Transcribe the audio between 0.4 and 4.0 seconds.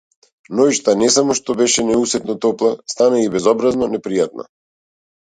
Ноќта не само што беше неусетно топла, стана и безобразно